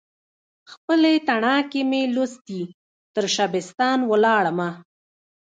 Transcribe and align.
خپلې 0.71 1.13
تڼاکې 1.27 1.81
مې 1.89 2.01
لوستي، 2.15 2.61
ترشبستان 3.15 3.99
ولاړمه 4.11 4.69